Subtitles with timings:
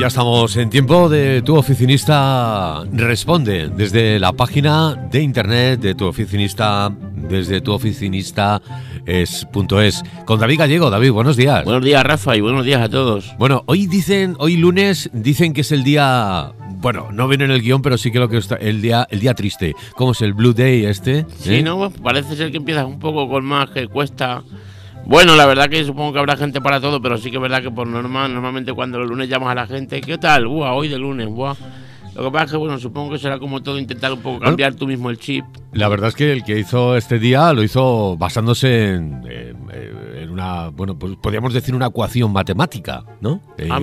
[0.00, 6.06] ya estamos en tiempo de tu oficinista responde desde la página de internet de tu
[6.06, 8.62] oficinista desde tu oficinista
[9.04, 9.46] es,
[10.24, 10.88] con David Gallego.
[10.88, 11.64] David, buenos días.
[11.64, 13.34] Buenos días, Rafa, y buenos días a todos.
[13.38, 17.60] Bueno, hoy dicen, hoy lunes dicen que es el día bueno, no viene en el
[17.60, 19.74] guion, pero sí que lo que está el día el día triste.
[19.96, 21.26] ¿Cómo es el Blue Day este?
[21.40, 21.62] Sí, ¿Eh?
[21.62, 24.44] no, parece ser que empieza un poco con más que cuesta
[25.06, 27.62] bueno, la verdad que supongo que habrá gente para todo, pero sí que es verdad
[27.62, 30.46] que por normal, normalmente cuando los lunes llamas a la gente, ¿qué tal?
[30.46, 31.54] Buah, hoy de lunes, buah.
[32.14, 34.74] Lo que pasa es que, bueno, supongo que será como todo intentar un poco cambiar
[34.74, 35.44] tú mismo el chip.
[35.72, 39.22] La verdad es que el que hizo este día lo hizo basándose en,
[40.30, 43.40] una, bueno, pues podríamos decir una ecuación matemática, ¿no?
[43.58, 43.80] Eh, ah.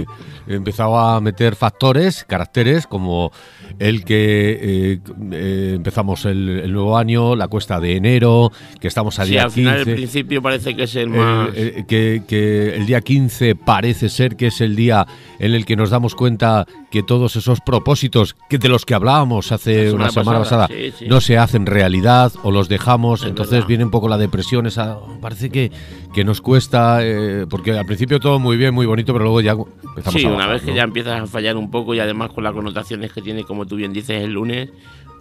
[0.47, 3.31] empezaba a meter factores, caracteres, como
[3.79, 4.99] el que eh,
[5.31, 9.51] eh, empezamos el, nuevo año, la cuesta de enero, que estamos a sí, día al
[9.51, 11.51] final, el principio parece que es el más...
[11.51, 15.05] que, que el día 15 parece ser que es el día
[15.39, 19.51] en el que nos damos cuenta que todos esos propósitos que de los que hablábamos
[19.51, 20.69] hace una semana pasada,
[21.07, 25.49] no se hacen realidad o los dejamos, entonces viene un poco la depresión, esa parece
[25.49, 25.71] que,
[26.13, 29.51] que nos cuesta, eh, porque al principio todo muy bien, muy bonito, pero luego ya
[29.51, 32.53] empezamos Sí, una vez que ya empiezas a fallar un poco y además con las
[32.53, 34.69] connotaciones que tiene, como tú bien dices, el lunes,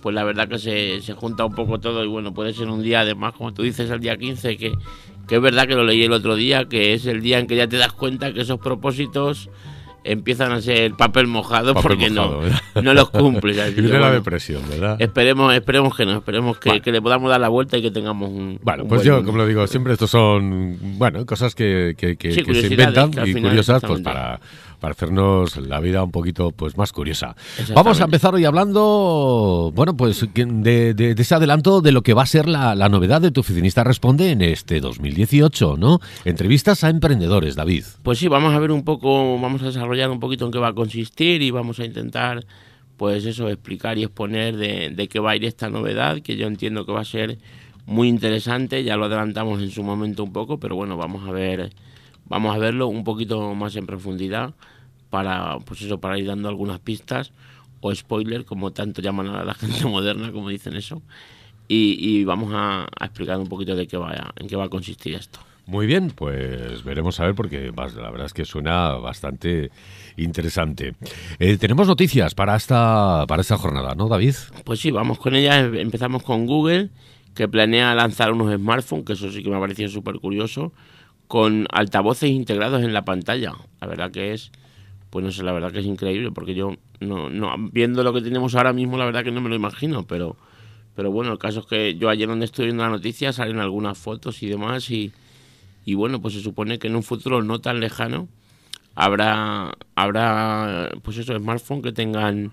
[0.03, 2.83] pues la verdad que se, se junta un poco todo y bueno, puede ser un
[2.83, 4.73] día además, como tú dices, el día 15, que,
[5.27, 7.57] que es verdad que lo leí el otro día, que es el día en que
[7.57, 9.51] ya te das cuenta que esos propósitos
[10.07, 12.41] empiezan a ser papel mojado porque no,
[12.81, 13.57] no los cumples.
[13.77, 14.97] la depresión, ¿verdad?
[15.01, 18.59] Esperemos, esperemos que no, esperemos que, le podamos dar la vuelta y que tengamos un.
[18.63, 22.67] Bueno, pues yo, como lo digo, siempre estos son bueno cosas que, que, que se
[22.67, 24.41] inventan y curiosas pues para
[24.81, 27.37] para hacernos la vida un poquito pues más curiosa.
[27.75, 32.27] Vamos a empezar hoy hablando, bueno, pues de, ese adelanto de lo que va a
[32.27, 36.01] ser la, novedad de tu oficinista responde en este 2018, ¿no?
[36.25, 37.85] Entrevistas a emprendedores, David.
[38.03, 40.69] Pues sí, vamos a ver un poco, vamos a desarrollar un poquito en qué va
[40.69, 42.45] a consistir y vamos a intentar
[42.97, 46.47] pues eso, explicar y exponer de, de qué va a ir esta novedad, que yo
[46.47, 47.39] entiendo que va a ser
[47.87, 51.73] muy interesante, ya lo adelantamos en su momento un poco, pero bueno, vamos a ver
[52.29, 54.55] vamos a verlo un poquito más en profundidad
[55.11, 57.33] para pues eso para ir dando algunas pistas
[57.81, 61.03] o spoiler como tanto llaman a la gente moderna como dicen eso
[61.69, 65.41] y, vamos a, explicar un poquito de qué va en qué va a consistir esto
[65.67, 69.73] muy bien, pues veremos a ver porque la verdad es que suena bastante
[70.17, 70.95] interesante.
[71.41, 74.35] Eh, tenemos noticias para esta para esta jornada, ¿no, David?
[74.63, 75.59] Pues sí, vamos con ella.
[75.59, 76.91] Empezamos con Google,
[77.35, 80.73] que planea lanzar unos smartphones, que eso sí que me ha parecido súper curioso
[81.29, 83.55] con altavoces integrados en la pantalla.
[83.81, 84.53] La verdad que es,
[85.11, 88.21] pues no sé, la verdad que es increíble, porque yo, no, no, viendo lo que
[88.21, 90.37] tenemos ahora mismo, la verdad que no me lo imagino, pero,
[90.95, 93.99] pero bueno, el caso es que yo ayer donde estoy viendo la noticia salen algunas
[93.99, 95.13] fotos y demás, y,
[95.85, 98.29] y bueno, pues se supone que en un futuro no tan lejano
[98.95, 102.53] habrá, habrá pues eso, smartphones que tengan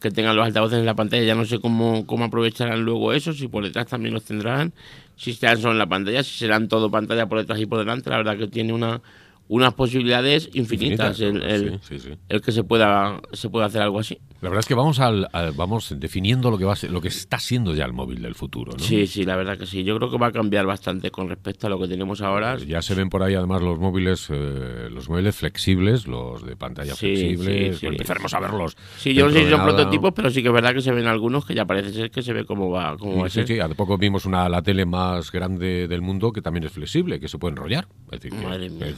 [0.00, 1.22] que tengan los altavoces en la pantalla.
[1.22, 4.72] Ya no sé cómo, cómo aprovecharán luego eso, si por detrás también los tendrán,
[5.16, 8.10] si serán solo en la pantalla, si serán todo pantalla por detrás y por delante.
[8.10, 9.02] La verdad que tiene una,
[9.48, 11.80] unas posibilidades infinitas, el,
[12.28, 14.18] el, que se pueda, se pueda hacer algo así.
[14.40, 17.38] La verdad es que vamos al, vamos definiendo lo que va a lo que está
[17.38, 18.82] siendo ya el móvil del futuro, ¿no?
[18.82, 19.84] Sí, sí, la verdad que sí.
[19.84, 22.56] Yo creo que va a cambiar bastante con respecto a lo que tenemos ahora.
[22.56, 26.94] Ya se ven por ahí además los móviles, eh, los móviles flexibles, los de pantalla
[26.94, 27.76] flexible.
[27.82, 28.76] empezaremos a verlos.
[28.96, 31.06] Sí, yo no sé si son prototipos, pero sí que es verdad que se ven
[31.06, 33.46] algunos que ya parece ser que se ve cómo va, cómo va a ser.
[33.46, 37.20] Sí, hace poco vimos una la tele más grande del mundo que también es flexible,
[37.20, 37.88] que se puede enrollar.
[38.10, 38.38] Es decir,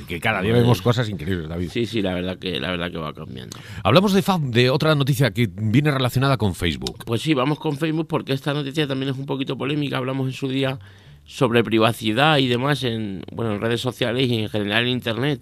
[0.06, 1.68] que, cada día vemos cosas increíbles, David.
[1.70, 3.58] Sí, sí, la verdad que la verdad que va cambiando.
[3.82, 7.04] Hablamos de, de otra noticia que viene relacionada con Facebook.
[7.04, 9.98] Pues sí, vamos con Facebook porque esta noticia también es un poquito polémica.
[9.98, 10.78] Hablamos en su día
[11.24, 15.40] sobre privacidad y demás en, bueno, en redes sociales y en general en Internet.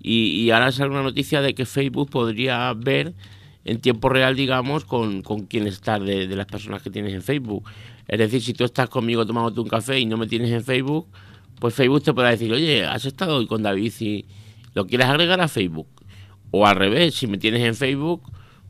[0.00, 3.12] Y, ahora sale una noticia de que Facebook podría ver
[3.64, 7.64] en tiempo real, digamos, con, con quién estás de, las personas que tienes en Facebook.
[8.06, 11.08] Es decir, si tú estás conmigo tomándote un café y no me tienes en Facebook,
[11.58, 14.26] pues Facebook te podrá decir, oye, has estado hoy con David y
[14.74, 15.88] lo quieres agregar a Facebook.
[16.52, 18.22] O al revés, si me tienes en Facebook,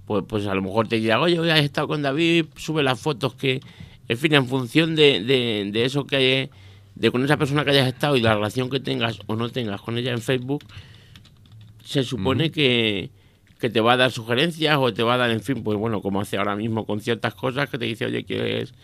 [0.06, 2.98] pues, pues a lo mejor te dirá, oye, hoy has estado con David, sube las
[3.00, 3.60] fotos que,
[4.08, 6.50] en fin, en función de, de, eso que hay,
[6.94, 9.80] de con esa persona que hayas estado y la relación que tengas o no tengas
[9.80, 10.64] con ella en Facebook,
[11.84, 13.10] se supone que,
[13.58, 16.00] que te va a dar sugerencias o te va a dar, en fin, pues bueno,
[16.00, 18.74] como hace ahora mismo con ciertas cosas que te dice, oye, quieres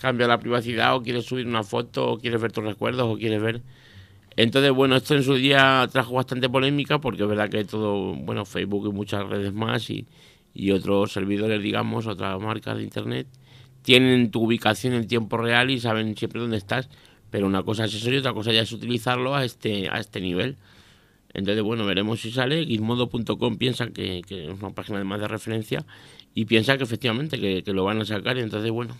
[0.00, 3.42] cambiar la privacidad o quieres subir una foto o quieres ver tus recuerdos o quieres
[3.42, 3.62] ver...
[4.36, 8.46] Entonces, bueno, esto en su día trajo bastante polémica porque es verdad que todo, bueno,
[8.46, 10.06] Facebook y muchas redes más y,
[10.54, 13.26] y otros servidores, digamos, otras marcas de Internet,
[13.82, 16.88] tienen tu ubicación en tiempo real y saben siempre dónde estás,
[17.30, 20.20] pero una cosa es eso y otra cosa ya es utilizarlo a este, a este
[20.20, 20.56] nivel.
[21.32, 22.66] Entonces, bueno, veremos si sale.
[22.66, 25.86] Gizmodo.com piensa que, que, es una página de más de referencia
[26.34, 28.36] y piensa que efectivamente que, que lo van a sacar.
[28.36, 28.96] Y entonces, bueno,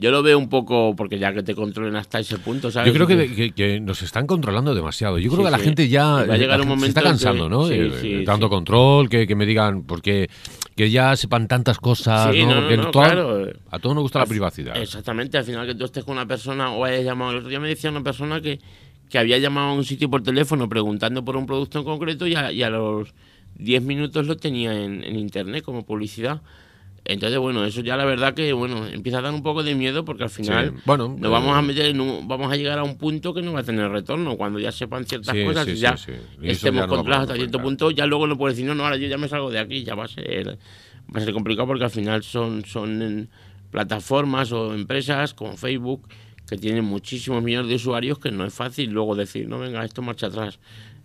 [0.00, 2.90] yo lo veo un poco, porque ya que te controlen hasta ese punto, ¿sabes?
[2.90, 5.18] Yo creo que, nos están controlando demasiado.
[5.18, 7.70] Yo creo que la gente ya Va a llegar un momento se está cansando, ¿no?
[7.70, 10.30] Eh, tanto control, que, me digan, porque
[10.74, 12.90] que ya sepan tantas cosas, ¿no?
[12.90, 13.46] claro.
[13.70, 14.74] A todos nos gusta la privacidad.
[14.78, 17.32] Exactamente, al final que tú estés con una persona o hayas llamado.
[17.32, 18.58] El otro día me decía una persona que,
[19.10, 22.34] que había llamado a un sitio por teléfono preguntando por un producto en concreto y
[22.34, 23.12] a, y a los
[23.56, 26.40] 10 minutos lo tenía en, en internet como publicidad.
[27.10, 30.04] Entonces, bueno, eso ya la verdad que, bueno, empieza a dar un poco de miedo
[30.04, 33.34] porque al final bueno, nos vamos a eh, meter vamos a llegar a un punto
[33.34, 34.36] que no va a tener retorno.
[34.36, 35.96] Cuando ya sepan ciertas cosas y ya
[36.40, 39.18] estemos controlados hasta cierto punto, ya luego no puedes decir, no, no, ahora yo ya
[39.18, 40.56] me salgo de aquí, ya va a ser,
[41.12, 43.28] va a ser complicado porque al final son, son
[43.72, 46.06] plataformas o empresas como Facebook
[46.48, 50.00] que tienen muchísimos millones de usuarios que no es fácil luego decir, no, venga, esto
[50.00, 50.60] marcha atrás.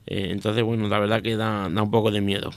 [0.06, 2.52] Eh, entonces, bueno, la verdad que da, da un poco de miedo.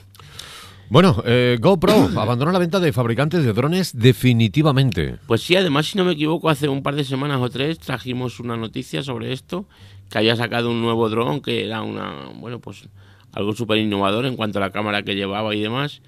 [0.89, 5.17] Bueno, eh, GoPro abandonó la venta de fabricantes de drones definitivamente.
[5.27, 8.39] Pues sí, además, si no me equivoco, hace un par de semanas o tres trajimos
[8.39, 9.65] una noticia sobre esto,
[10.09, 12.89] que había sacado un nuevo dron que era una, bueno, pues
[13.33, 16.01] algo súper innovador en cuanto a la cámara que llevaba y demás.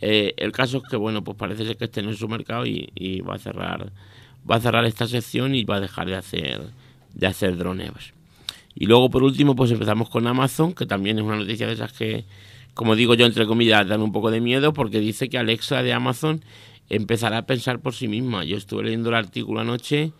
[0.00, 2.64] Eh, el caso es que, bueno, pues parece ser que este no es su mercado
[2.64, 3.92] y, va a cerrar
[4.50, 6.60] va a cerrar esta sección y va a dejar de hacer
[7.14, 7.92] de hacer drones.
[8.74, 11.92] Y luego, por último, pues empezamos con Amazon, que también es una noticia de esas
[11.92, 12.24] que
[12.74, 15.92] como digo yo, entre comillas, dan un poco de miedo porque dice que Alexa de
[15.92, 16.44] Amazon
[16.88, 18.44] empezará a pensar por sí misma.
[18.44, 20.12] Yo estuve leyendo el artículo anoche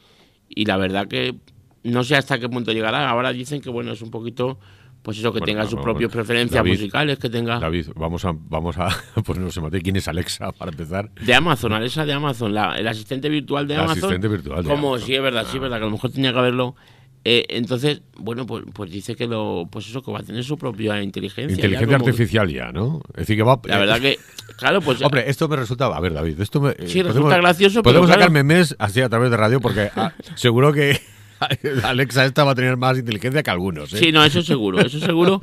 [0.49, 1.34] y la verdad que
[1.82, 3.08] no sé hasta qué punto llegará.
[3.08, 4.58] Ahora dicen que bueno, es un poquito
[5.02, 7.58] pues eso, que tenga sus propias preferencias musicales, que tenga...
[7.58, 8.88] David, vamos a, vamos a
[9.26, 9.82] ponernos en materia.
[9.82, 11.10] ¿Quién es Alexa, para empezar?
[11.20, 13.99] De Amazon, Alexa de Amazon, la, el asistente virtual de Amazon.
[13.99, 16.38] asistente virtual Como, sí, es verdad, sí, es verdad, que a lo mejor tenía que
[16.38, 16.76] haberlo
[17.24, 20.58] eh, entonces, bueno, pues, pues dice que lo, pues eso, que va a tener su
[20.58, 21.54] propia inteligencia.
[21.54, 23.00] Inteligencia artificial ya, ¿no?
[23.10, 23.60] Es decir, que va.
[23.64, 24.19] La verdad que,
[24.56, 25.00] claro, pues.
[25.04, 26.74] Hombre, esto me resulta, a ver, David, esto me.
[26.86, 27.82] Sí, resulta gracioso.
[27.82, 31.00] Podemos pero sacar memes así a través de radio porque ah, seguro que
[31.84, 33.92] Alexa esta va a tener más inteligencia que algunos.
[33.92, 33.98] ¿eh?
[33.98, 35.40] Sí, no, eso seguro, eso seguro.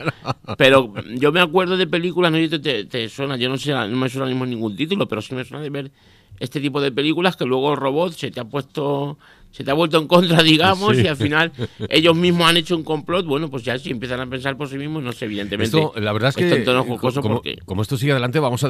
[0.58, 4.10] Pero yo me acuerdo de películas, no te, te, suena, yo no sé, no me
[4.10, 5.92] suena mismo ningún título, pero sí me suena de ver
[6.40, 9.18] este tipo de películas que luego el robot se te ha puesto
[9.52, 11.52] se te ha vuelto en contra, digamos, y al final
[11.90, 14.78] ellos mismos han hecho un complot, bueno, pues ya si empiezan a pensar por sí
[14.78, 15.76] mismos, no sé, evidentemente.
[15.76, 18.70] Esto, la verdad es que, como, como, esto sigue adelante, vamos a...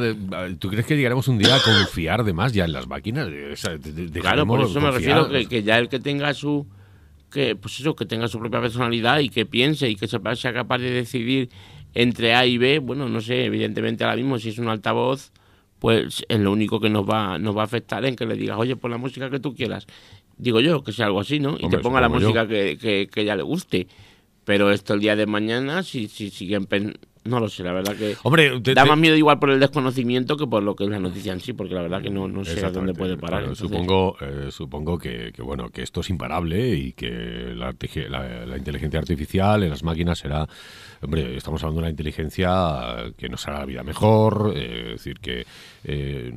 [0.58, 3.28] ¿Tú crees que llegaremos un día a confiar de más ya en las máquinas?
[4.14, 6.66] claro, por eso me refiero que, que, ya el que tenga su...
[7.30, 10.78] que pues eso, que tenga su propia personalidad y que piense y que sea capaz
[10.78, 11.50] de decidir
[11.94, 15.32] entre A y B, bueno, no sé, evidentemente ahora mismo si es un altavoz
[15.80, 18.58] pues es lo único que nos va, nos va a afectar en que le digas,
[18.58, 19.88] oye, pon la música que tú quieras.
[20.38, 21.58] Digo yo, que sea algo así, ¿no?
[21.60, 23.88] Y te ponga la música que, que, que, ella le guste.
[24.46, 26.66] Pero esto el día de mañana, si, si siguen
[27.26, 30.48] no lo sé, la verdad que Hombre, da más miedo igual por el desconocimiento que
[30.48, 32.66] por lo que es la noticia en sí, porque la verdad que no, no sé
[32.66, 33.56] a dónde puede parar.
[33.56, 37.76] Supongo, eh, supongo que, bueno que esto es imparable y que la,
[38.46, 40.48] la, inteligencia artificial en las máquinas será,
[41.02, 45.20] hombre, estamos hablando de una inteligencia que nos hará la vida mejor, eh, es decir
[45.20, 45.46] que
[45.84, 46.32] eh,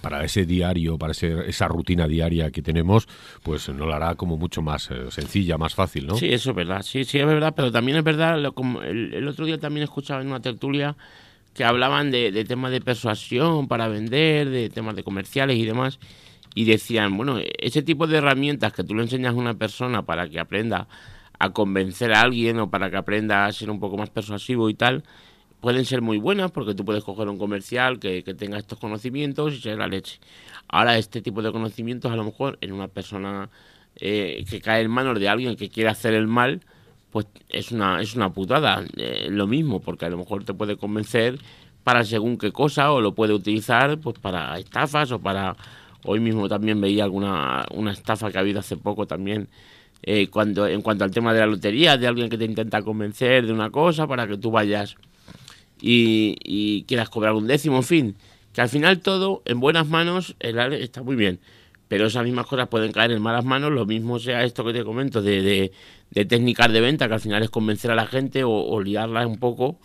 [0.00, 3.06] para ese diario, para esa rutina diaria que tenemos,
[3.42, 6.16] pues nos la hará como mucho más sencilla, más fácil, ¿no?
[6.16, 9.58] Sí, eso es verdad, sí, sí es verdad, pero también es verdad, el, otro día
[9.58, 10.96] también escuchaba en una tertulia
[11.54, 16.00] que hablaban de, temas de persuasión para vender, de temas de comerciales y demás,
[16.54, 20.28] y decían, bueno, ese tipo de herramientas que tú le enseñas a una persona para
[20.28, 20.88] que aprenda
[21.44, 24.74] a convencer a alguien o para que aprenda a ser un poco más persuasivo y
[24.74, 25.04] tal,
[25.64, 29.60] pueden ser muy buenas porque tú puedes coger un comercial que, tenga estos conocimientos y
[29.60, 30.20] ser la leche.
[30.68, 33.48] Ahora, este tipo de conocimientos a lo mejor en una persona
[33.96, 36.60] eh, que cae en manos de alguien que quiere hacer el mal,
[37.10, 38.84] pues es una, es una putada.
[38.96, 41.38] Eh, lo mismo, porque a lo mejor te puede convencer
[41.82, 45.56] para según qué cosa, o lo puede utilizar pues para estafas o para...
[46.06, 49.48] Hoy mismo también veía alguna una estafa que ha habido hace poco también
[50.04, 53.46] eh, cuando en cuanto al tema de la lotería, de alguien que te intenta convencer
[53.46, 54.96] de una cosa para que tú vayas
[55.80, 58.16] y, y quieras cobrar un décimo, en fin,
[58.52, 61.40] que al final todo en buenas manos el está muy bien
[61.88, 64.84] pero esas mismas cosas pueden caer en malas manos, lo mismo sea esto que te
[64.84, 65.70] comento de,
[66.10, 69.38] de, técnicas de venta, que al final es convencer a la gente o, liarla un
[69.38, 69.78] poco,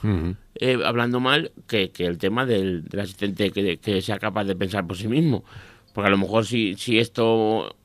[0.56, 5.08] eh, hablando mal, que, el tema del, asistente que, sea capaz de pensar por sí
[5.08, 5.44] mismo.
[5.94, 7.76] Porque a lo mejor si, si esto,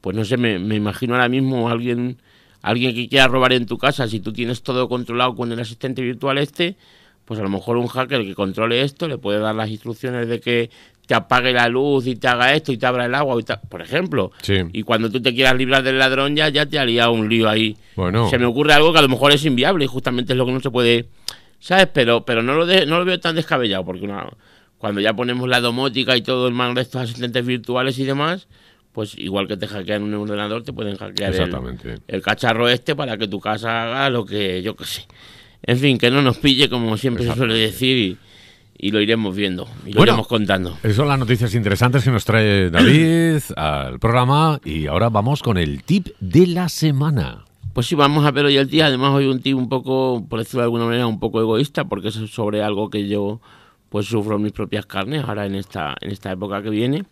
[0.00, 2.18] pues no sé, me, me imagino ahora mismo alguien,
[2.62, 6.02] alguien que quiera robar en tu casa, si tú tienes todo controlado con el asistente
[6.02, 6.76] virtual este,
[7.24, 10.40] pues a lo mejor un hacker que controle esto le puede dar las instrucciones de
[10.40, 10.70] que
[11.08, 13.34] te apague la luz y te haga esto y te abra el agua,
[13.70, 14.30] por ejemplo.
[14.74, 17.78] Y cuando tú te quieras librar del ladrón ya, ya te haría un lío ahí.
[17.96, 18.28] Bueno.
[18.28, 20.52] Se me ocurre algo que a lo mejor es inviable y justamente es lo que
[20.52, 21.08] no se puede,
[21.60, 21.88] ¿sabes?
[21.94, 24.06] Pero, pero no, lo no lo veo tan descabellado porque
[24.76, 28.46] cuando ya ponemos la domótica y todo en manos de estos asistentes virtuales y demás,
[28.92, 33.16] pues igual que te hackean un ordenador, te pueden hackear el, el, cacharro este para
[33.16, 35.06] que tu casa haga lo que yo qué sé.
[35.62, 38.18] En fin, que no nos pille, como siempre se suele decir,
[38.78, 40.78] y, lo iremos viendo, y lo iremos contando.
[40.82, 45.58] Esas son las noticias interesantes que nos trae David al programa, y ahora vamos con
[45.58, 47.44] el tip de la semana.
[47.74, 48.86] Pues sí, vamos a ver hoy el día.
[48.86, 52.08] Además, hoy un tip un poco, por decirlo de alguna manera, un poco egoísta, porque
[52.08, 53.40] es sobre algo que yo
[53.88, 57.04] pues sufro en mis propias carnes ahora en esta, en esta época que viene.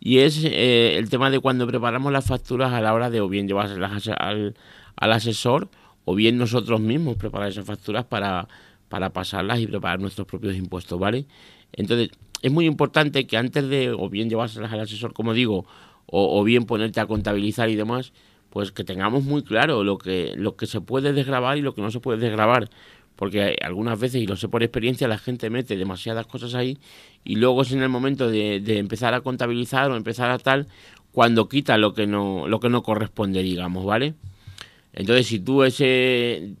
[0.00, 3.28] Y es eh, el tema de cuando preparamos las facturas a la hora de o
[3.28, 4.54] bien llevárselas al,
[4.96, 5.68] al asesor
[6.04, 8.48] o bien nosotros mismos preparar esas facturas para,
[8.88, 11.26] para pasarlas y preparar nuestros propios impuestos, ¿vale?
[11.72, 12.10] Entonces,
[12.42, 15.66] es muy importante que antes de, o bien llevárselas al asesor, como digo,
[16.06, 18.12] o, bien ponerte a contabilizar y demás,
[18.50, 21.82] pues que tengamos muy claro lo que, lo que se puede desgrabar y lo que
[21.82, 22.70] no se puede desgrabar.
[23.16, 26.78] Porque algunas veces, y lo sé por experiencia, la gente mete demasiadas cosas ahí
[27.26, 30.68] y luego es en el momento de, empezar a contabilizar o empezar a tal,
[31.10, 34.14] cuando quita lo que no, lo que no corresponde, digamos, ¿vale?
[34.92, 36.54] Entonces, si tú ese,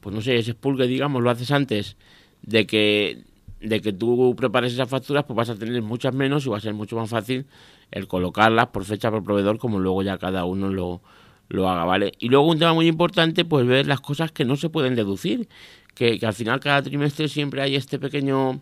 [0.00, 1.96] pues no sé, ese expulgue, digamos, lo haces antes
[2.42, 3.22] de que,
[3.60, 6.60] de que tú prepares esas facturas, pues vas a tener muchas menos y va a
[6.60, 7.46] ser mucho más fácil
[7.90, 11.02] el colocarlas por fecha por proveedor, como luego ya cada uno lo,
[11.48, 12.12] lo haga, ¿vale?
[12.18, 15.48] Y luego un tema muy importante, pues ver las cosas que no se pueden deducir,
[15.94, 18.60] que al final cada trimestre siempre hay este pequeño,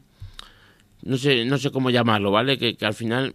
[1.06, 2.58] no sé, no sé cómo llamarlo, ¿vale?
[2.58, 3.34] Que, que al final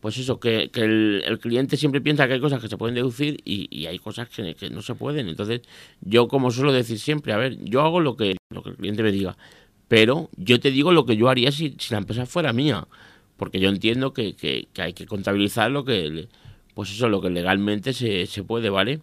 [0.00, 3.86] pues eso, que, el, cliente siempre piensa que hay cosas que se pueden deducir y,
[3.86, 5.28] hay cosas que, no se pueden.
[5.28, 5.60] Entonces,
[6.00, 9.02] yo como suelo decir siempre, a ver, yo hago lo que, lo que el cliente
[9.02, 9.36] me diga,
[9.88, 12.86] pero yo te digo lo que yo haría si, la empresa fuera mía,
[13.36, 16.28] porque yo entiendo que, hay que contabilizar lo que,
[16.74, 19.00] pues eso, lo que legalmente se, se puede, ¿vale?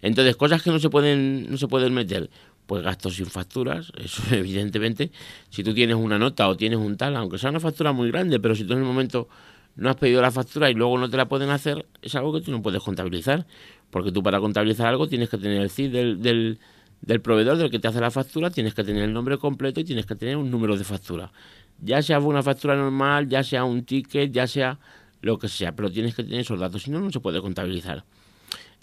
[0.00, 2.30] Entonces, cosas que no se pueden, no se pueden meter,
[2.66, 5.10] pues gastos sin facturas, eso evidentemente,
[5.50, 8.40] si tú tienes una nota o tienes un tal, aunque sea una factura muy grande,
[8.40, 9.28] pero si tú en el momento
[9.76, 12.40] no has pedido la factura y luego no te la pueden hacer, es algo que
[12.40, 13.46] tú no puedes contabilizar.
[13.90, 16.58] Porque tú para contabilizar algo tienes que tener el CID del,
[17.02, 19.84] del, proveedor del que te hace la factura, tienes que tener el nombre completo y
[19.84, 21.30] tienes que tener un número de factura.
[21.80, 24.78] Ya sea una factura normal, ya sea un ticket, ya sea
[25.20, 28.04] lo que sea, pero tienes que tener esos datos, si no, no se puede contabilizar.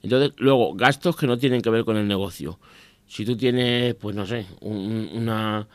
[0.03, 2.59] Entonces, luego, gastos que no tienen que ver con el negocio.
[3.07, 5.67] Si tú tienes, pues no sé, una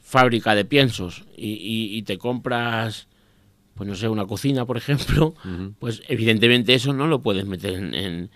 [0.00, 3.08] fábrica de piensos y te compras
[3.80, 5.34] pues no sé, una cocina, por ejemplo,
[5.78, 8.30] pues evidentemente eso no lo puedes meter en,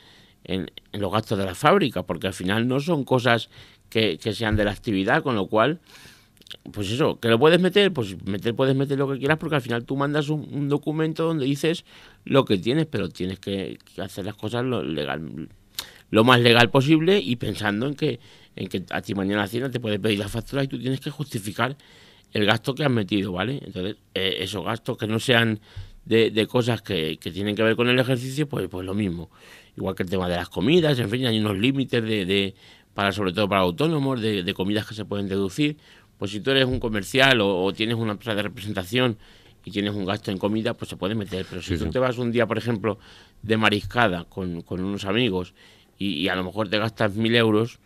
[0.44, 3.50] en, los gastos de la fábrica, porque al final no son cosas
[3.90, 5.80] que, sean de la actividad, con lo cual,
[6.72, 9.60] pues eso, que lo puedes meter, pues meter, puedes meter lo que quieras, porque al
[9.60, 11.84] final tú mandas un, documento donde dices
[12.24, 15.50] lo que tienes, pero tienes que, hacer las cosas legal,
[16.14, 18.20] lo más legal posible y pensando en que,
[18.54, 21.10] en que a ti mañana Hacienda te puede pedir la factura y tú tienes que
[21.10, 21.76] justificar
[22.32, 23.60] el gasto que has metido, ¿vale?
[23.66, 25.58] Entonces, eh, esos gastos que no sean
[26.04, 29.28] de, cosas que, tienen que ver con el ejercicio, pues, pues lo mismo.
[29.76, 32.54] Igual que el tema de las comidas, en fin, hay unos límites de,
[32.94, 35.78] para sobre todo para autónomos, de, comidas que se pueden deducir.
[36.16, 39.18] Pues si tú eres un comercial o, tienes una empresa de representación
[39.64, 41.44] y tienes un gasto en comida, pues se puede meter.
[41.50, 43.00] Pero si tú te vas un día, por ejemplo,
[43.42, 45.54] de mariscada con, unos amigos
[46.04, 47.78] y, a lo mejor te gastas mil euros,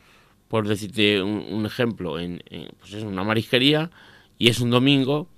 [0.48, 2.42] por decirte un, ejemplo, en,
[2.80, 3.90] pues es una marisquería,
[4.38, 5.28] y es un domingo,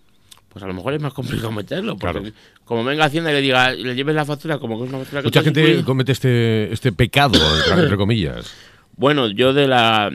[0.49, 1.97] pues a lo mejor es más complicado meterlo.
[1.97, 2.33] Porque
[2.65, 5.23] como venga Hacienda y le diga, le lleves la factura como que es una factura
[5.23, 7.39] que Mucha gente comete este, este pecado,
[7.77, 8.55] entre comillas.
[8.97, 10.11] Bueno, yo de la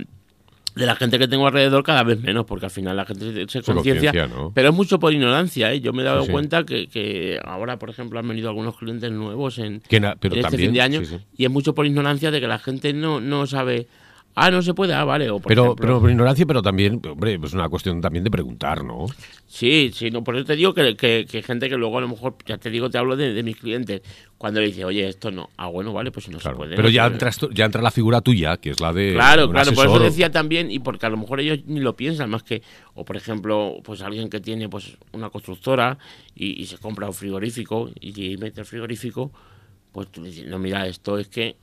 [0.76, 3.62] de la gente que tengo alrededor cada vez menos, porque al final la gente se,
[3.62, 4.12] conciencia,
[4.54, 5.72] pero es mucho por ignorancia.
[5.72, 5.80] ¿eh?
[5.80, 9.58] Yo me he dado cuenta que, que, ahora, por ejemplo, han venido algunos clientes nuevos
[9.58, 11.02] en, este fin de año
[11.38, 13.88] y es mucho por ignorancia de que la gente no, no sabe
[14.38, 15.30] Ah, no se puede, ah, vale.
[15.48, 19.06] pero, pero por ignorancia, pero también, hombre, es una cuestión también de preguntar, ¿no?
[19.48, 22.36] Sí, sí, no, por eso te digo que, que, gente que luego a lo mejor,
[22.46, 24.02] ya te digo, te hablo de, mis clientes,
[24.38, 26.76] cuando le dice, oye, esto no, ah, bueno, vale, pues no se puede.
[26.76, 27.10] Pero ya,
[27.54, 29.14] ya entra la figura tuya, que es la de.
[29.14, 32.30] Claro, claro, por eso decía también, y porque a lo mejor ellos ni lo piensan,
[32.30, 32.62] más que,
[32.94, 35.98] o por ejemplo, pues alguien que tiene pues una constructora
[36.36, 39.32] y, y se compra un frigorífico y, mete el frigorífico,
[39.94, 41.56] pues tú le dices, no, mira, esto es que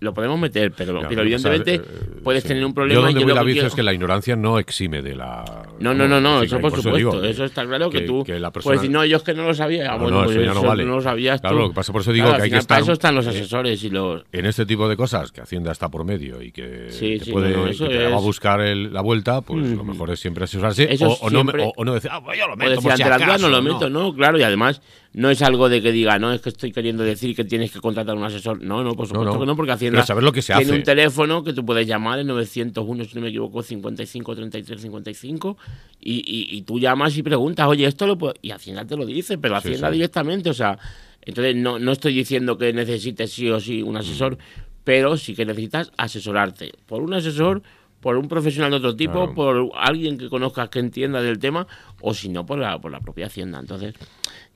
[0.00, 1.82] Lo podemos meter, pero, evidentemente eh,
[2.22, 3.00] puedes tener un problema.
[3.00, 5.44] Yo donde voy la bici es que la ignorancia no exime de la...
[5.80, 7.24] No, no, no, no, eso por supuesto.
[7.24, 8.70] eso está claro que, tú que la persona...
[8.70, 9.92] puedes decir, no, yo es que no lo sabía.
[9.92, 10.84] No, bueno, pues eso, no, vale.
[10.84, 12.76] no lo sabías Claro, lo que pasa, por eso digo que hay que estar...
[12.76, 14.24] Para eso están los asesores y los...
[14.32, 18.16] En este tipo de cosas, que Hacienda está por medio y que te, puede, va
[18.16, 22.38] a buscar la vuelta, pues lo mejor es siempre asesorarse o, no, decir, ah, pues
[22.38, 24.14] yo lo meto por si acaso, no lo meto, ¿no?
[24.14, 24.82] Claro, y además
[25.14, 27.80] no es algo de que diga, no, es que estoy queriendo decir que tienes que
[27.80, 28.62] contratar un asesor.
[28.62, 31.42] No, no, por supuesto que no, porque Hacienda saber lo que se tiene un teléfono
[31.42, 35.56] que tú puedes llamar, el 901, si no me equivoco, 55 33 55,
[36.00, 38.34] y, y, y tú llamas y preguntas, oye, esto lo puedo...
[38.42, 40.78] Y Hacienda te lo dice, pero Hacienda directamente, o sea,
[41.22, 44.38] entonces no, no estoy diciendo que necesites sí o sí un asesor, mm.
[44.84, 46.72] pero sí que necesitas asesorarte.
[46.86, 47.62] Por un asesor
[48.00, 51.66] por un profesional de otro tipo, por alguien que conozcas que entienda del tema,
[52.00, 53.58] o si no, por la, por la propia Hacienda.
[53.58, 53.94] Entonces,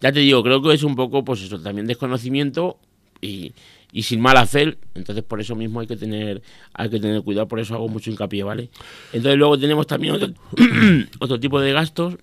[0.00, 2.78] ya te digo, creo que es un poco, pues eso, también desconocimiento
[3.20, 3.52] y,
[3.90, 4.78] y sin mala fe.
[4.94, 8.10] Entonces, por eso mismo hay que tener, hay que tener cuidado, por eso hago mucho
[8.10, 8.70] hincapié, ¿vale?
[9.12, 10.28] Entonces, luego tenemos también otro,
[11.18, 12.16] otro tipo de gastos,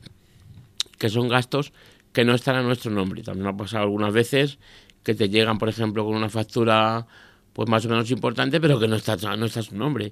[0.97, 1.73] que son gastos
[2.13, 3.23] que no están a nuestro nombre.
[3.23, 4.57] También ha pasado algunas veces
[5.03, 7.07] que te llegan, por ejemplo, con una factura
[7.53, 10.11] pues más o menos importante, pero que no está, no está su nombre.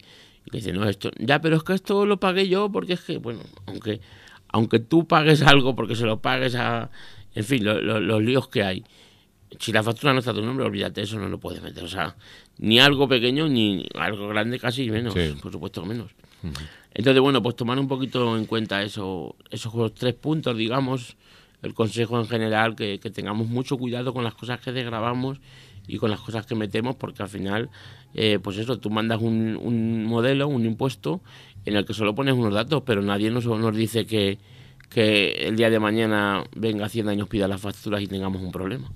[0.51, 3.17] Y dice, no, esto, ya, pero es que esto lo pagué yo porque es que,
[3.17, 3.99] bueno, aunque,
[4.47, 6.89] aunque tú pagues algo porque se lo pagues a,
[7.35, 8.83] en fin, los líos que hay.
[9.59, 11.83] Si la factura no está a tu nombre, olvídate, eso no lo puedes meter.
[11.83, 12.15] O sea,
[12.57, 16.11] ni algo pequeño ni algo grande, casi menos, por supuesto menos.
[16.93, 21.15] Entonces, bueno, pues tomar un poquito en cuenta eso, esos tres puntos, digamos,
[21.61, 25.39] el consejo en general, que, que tengamos mucho cuidado con las cosas que desgrabamos
[25.87, 27.69] y con las cosas que metemos, porque al final
[28.17, 31.21] eh, pues eso, tú mandas un, un, modelo, un impuesto,
[31.65, 34.39] en el que solo pones unos datos, pero nadie nos, nos dice que,
[34.89, 38.51] que el día de mañana venga Hacienda y nos pida las facturas y tengamos un
[38.51, 38.89] problema.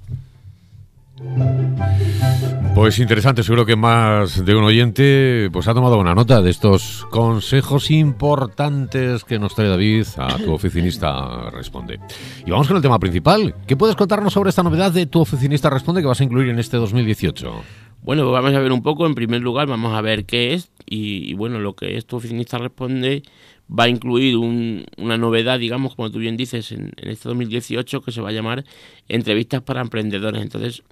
[2.74, 7.06] Pues interesante, seguro que más de un oyente pues ha tomado una nota de estos
[7.12, 12.00] consejos importantes que nos trae David a tu oficinista responde.
[12.44, 13.54] Y vamos con el tema principal.
[13.68, 16.58] ¿Qué puedes contarnos sobre esta novedad de tu oficinista responde que vas a incluir en
[16.58, 17.54] este 2018?
[18.04, 19.06] Bueno, pues vamos a ver un poco.
[19.06, 20.72] En primer lugar, vamos a ver qué es.
[20.86, 23.24] Y, bueno, lo que es tu oficinista responde
[23.70, 28.12] va a incluir una novedad, digamos, como tú bien dices, en, en este 2018 que
[28.12, 28.66] se va a llamar
[29.08, 30.42] entrevistas para emprendedores.
[30.42, 30.84] Entonces,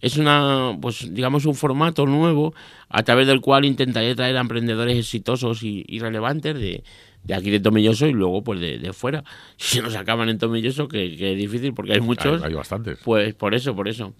[0.00, 2.54] es una, pues digamos, un formato nuevo
[2.88, 6.82] a través del cual intentaré traer a emprendedores exitosos y, relevantes de,
[7.24, 9.24] de, aquí de Tomilloso y luego pues de, fuera.
[9.56, 12.42] Si nos acaban en Tomilloso, que, que, es difícil porque hay muchos.
[12.42, 12.98] Hay, bastantes.
[13.04, 14.14] Pues por eso, por eso.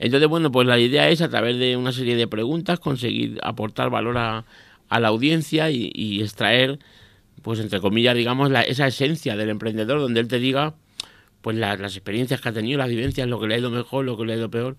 [0.00, 3.90] Entonces, bueno, pues la idea es a través de una serie de preguntas conseguir aportar
[3.90, 4.46] valor a,
[4.90, 6.80] la audiencia y, extraer,
[7.42, 10.74] pues entre comillas, digamos, la, esa esencia del emprendedor donde él te diga
[11.42, 14.16] pues las experiencias que ha tenido, las vivencias, lo que le ha ido mejor, lo
[14.16, 14.76] que le ha ido peor.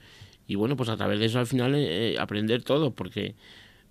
[0.47, 3.36] Y bueno, pues a través de eso al final eh, aprender todo, porque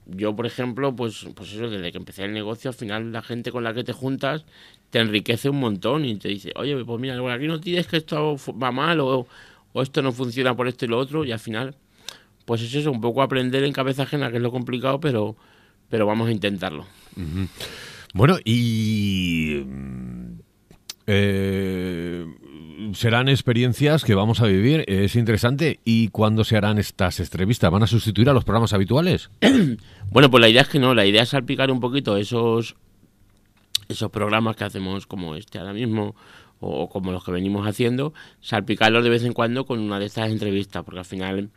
[0.07, 3.53] yo, por ejemplo, pues, pues eso, desde que empecé el negocio, al final la gente
[3.53, 4.45] con la que te juntas
[4.91, 8.37] te enriquece un montón y te dice, oye, pues mira, aquí no tienes que esto
[8.61, 9.27] va mal o,
[9.75, 11.77] esto no funciona por esto y lo otro, y al final,
[12.45, 15.37] pues es eso, un poco aprender en cabeza ajena, que es lo complicado, pero,
[15.89, 16.87] pero vamos a intentarlo.
[18.15, 19.63] Bueno, y...
[19.65, 20.41] Mm,
[21.13, 22.25] eh,
[22.95, 25.81] serán experiencias que vamos a vivir, es interesante.
[25.85, 27.71] ¿Y cuándo se harán estas entrevistas?
[27.71, 29.31] ¿Van a sustituir a los programas habituales?
[30.11, 32.77] bueno, pues la idea es que no, la idea es salpicar un poquito esos,
[33.89, 36.15] esos programas que hacemos como este ahora mismo
[36.61, 40.31] o como los que venimos haciendo, salpicarlos de vez en cuando con una de estas
[40.31, 41.51] entrevistas, porque al final,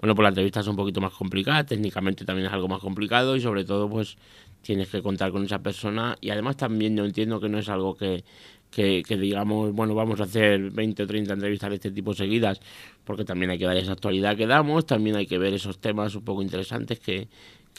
[0.00, 3.36] bueno, pues las entrevistas son un poquito más complicadas, técnicamente también es algo más complicado
[3.36, 4.16] y sobre todo pues
[4.62, 7.96] tienes que contar con esa persona y además también yo entiendo que no es algo
[7.96, 8.24] que,
[8.70, 12.60] que, digamos, bueno, vamos a hacer 20 o 30 entrevistas de este tipo seguidas,
[13.04, 16.14] porque también hay que dar esa actualidad que damos, también hay que ver esos temas
[16.14, 17.28] un poco interesantes que,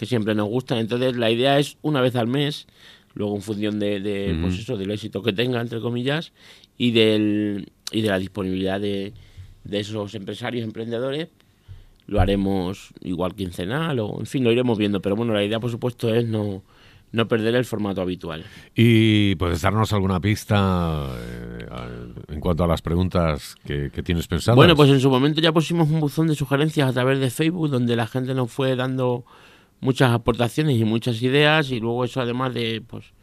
[0.03, 0.79] siempre nos gustan.
[0.79, 2.65] Entonces, la idea es una vez al mes,
[3.13, 6.33] luego en función de, pues eso, del éxito que tenga, entre comillas,
[6.77, 9.13] y, del, y de la disponibilidad de,
[9.63, 11.29] de esos empresarios, emprendedores,
[12.07, 15.01] lo haremos igual quincenal o, en fin, lo iremos viendo.
[15.01, 16.63] Pero bueno, la idea, por supuesto, es no
[17.11, 18.45] no perder el formato habitual.
[18.75, 21.65] ¿Y puedes darnos alguna pista eh,
[22.29, 24.55] en cuanto a las preguntas que, tienes pensadas?
[24.55, 27.69] Bueno, pues en su momento ya pusimos un buzón de sugerencias a través de Facebook
[27.69, 29.25] donde la gente nos fue dando
[29.81, 33.13] muchas aportaciones y muchas ideas y luego eso además de pues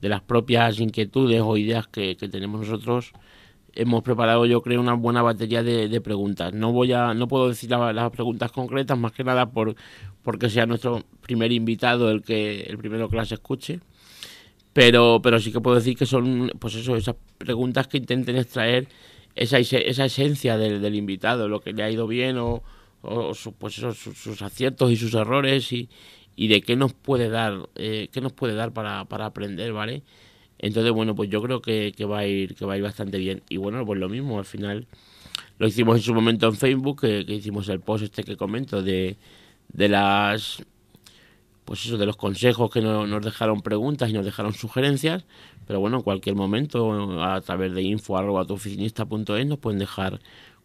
[0.00, 3.12] de las propias inquietudes o ideas que, tenemos nosotros
[3.74, 7.70] hemos preparado yo creo una buena batería de, preguntas no voy a no puedo decir
[7.70, 9.74] las preguntas concretas más que nada por
[10.22, 13.80] porque sea nuestro primer invitado el que el primero que las escuche.
[14.72, 18.88] Pero, pero sí que puedo decir que son pues eso, esas preguntas que intenten extraer
[19.34, 22.62] esa, esa esencia del, invitado, lo que le ha ido bien o,
[23.02, 25.88] o pues sus, aciertos y sus errores y,
[26.36, 30.02] de qué nos puede dar, eh, qué nos puede dar para, aprender, ¿vale?
[30.58, 33.18] Entonces, bueno, pues yo creo que, que, va a ir, que va a ir bastante
[33.18, 33.42] bien.
[33.48, 34.86] Y bueno, pues lo mismo, al final
[35.58, 39.16] lo hicimos en su momento en Facebook, que, hicimos el post este que comento de,
[39.68, 40.64] de las
[41.64, 45.24] pues eso, de los consejos que nos dejaron preguntas y nos dejaron sugerencias,
[45.66, 50.20] pero bueno, en cualquier momento a través de info arroba nos pueden dejar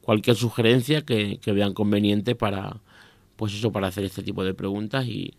[0.08, 2.78] cualquier sugerencia que, que vean conveniente para
[3.36, 5.34] pues eso para hacer este tipo de preguntas y,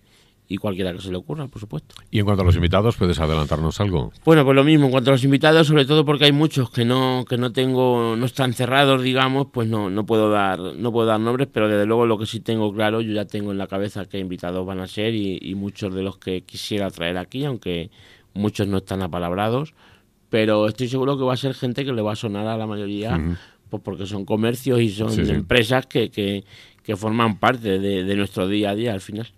[0.47, 1.95] y cualquiera que se le ocurra, por supuesto.
[2.11, 4.13] Y en cuanto a los invitados, ¿puedes adelantarnos algo?
[4.27, 6.85] Bueno, pues lo mismo, en cuanto a los invitados, sobre todo porque hay muchos que
[6.85, 11.07] no que no tengo no están cerrados, digamos, pues no no puedo dar no puedo
[11.07, 13.69] dar nombres, pero desde luego lo que sí tengo claro, yo ya tengo en la
[13.69, 17.91] cabeza qué invitados van a ser y, muchos de los que quisiera traer aquí, aunque
[18.35, 19.73] muchos no están apalabrados,
[20.29, 22.67] pero estoy seguro que va a ser gente que le va a sonar a la
[22.67, 23.19] mayoría,
[23.69, 26.45] pues porque son comercios y son empresas que, que,
[26.83, 29.29] que forman parte de, nuestro día a día al final.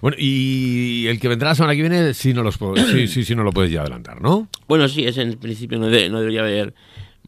[0.00, 2.58] Bueno, y el que vendrá la semana que viene, sí no, los
[2.92, 4.48] sí, sí, sí no lo puedes ya adelantar, ¿no?
[4.68, 6.74] Bueno, sí, es en principio no, no debería haber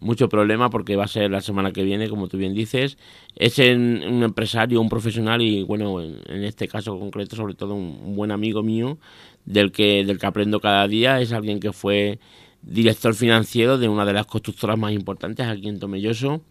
[0.02, 2.98] mucho problema porque va a ser la semana que viene, como tú bien dices.
[3.36, 8.14] Es en, un empresario, un profesional y, bueno, en, este caso concreto, sobre todo un,
[8.14, 8.98] buen amigo mío
[9.44, 11.20] del que, del que aprendo cada día.
[11.20, 12.18] Es alguien que fue
[12.62, 16.42] director financiero de una de las constructoras más importantes aquí en Tomelloso.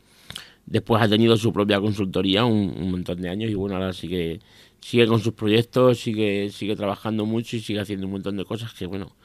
[0.65, 4.39] Después ha tenido su propia consultoría un, montón de años y bueno, ahora sigue,
[4.79, 8.73] sigue con sus proyectos, sigue, sigue trabajando mucho y sigue haciendo un montón de cosas
[8.73, 9.15] que bueno,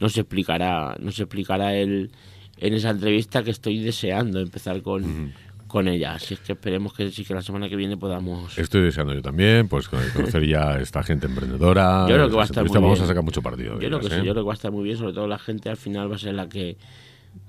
[0.00, 2.10] no se explicará, no se explicará él
[2.56, 5.32] en esa entrevista que estoy deseando empezar con,
[5.70, 6.14] con ella.
[6.14, 8.58] Así es que esperemos que sí que la semana que viene podamos.
[8.58, 12.04] Estoy deseando yo también, pues conocer ya a esta gente emprendedora.
[12.08, 13.74] Yo creo que va a estar muy Vamos a sacar mucho partido.
[13.80, 14.16] Yo creo que sí, ¿eh?
[14.18, 16.16] yo creo que va a estar muy bien, sobre todo la gente al final va
[16.16, 16.76] a ser la que,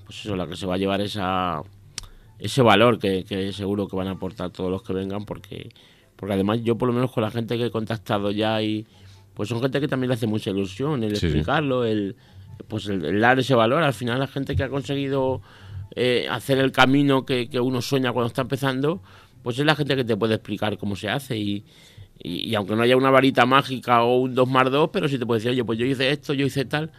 [0.06, 1.62] pues eso, la que se va a llevar esa
[2.42, 5.70] ese valor que, seguro que van a aportar todos los que vengan porque
[6.16, 8.84] porque además yo por lo menos con la gente que he contactado ya y
[9.34, 12.16] pues son gente que también le hace mucha ilusión el explicarlo el
[12.66, 15.40] pues el, dar ese valor al final la gente que ha conseguido
[15.96, 19.02] eh, hacer el camino que, uno sueña cuando está empezando
[19.42, 21.64] pues es la gente que te puede explicar cómo se hace y,
[22.22, 25.26] y, aunque no haya una varita mágica o un 2 más 2 pero si te
[25.26, 26.90] puede decir oye pues yo hice esto yo hice tal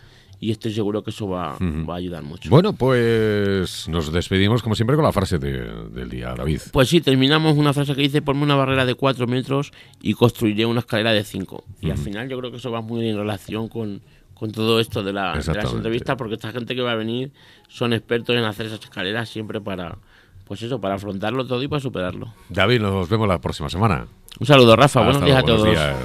[0.44, 2.50] y estoy seguro que eso va, va, a ayudar mucho.
[2.50, 6.60] Bueno, pues nos despedimos como siempre con la frase del día, David.
[6.74, 10.66] Pues sí, terminamos una frase que dice, ponme una barrera de 4 metros y construiré
[10.66, 11.64] una escalera de 5.
[11.80, 14.02] Y al final yo creo que eso va muy en relación con,
[14.34, 17.32] con todo esto de, la, de, las entrevistas, porque esta gente que va a venir
[17.68, 19.98] son expertos en hacer esas escaleras siempre para,
[20.46, 22.34] pues eso, para afrontarlo todo y para superarlo.
[22.50, 24.08] David, nos vemos la próxima semana.
[24.40, 25.04] Un saludo, Rafa.
[25.04, 25.70] Buenos días a todos.
[25.70, 25.96] Días.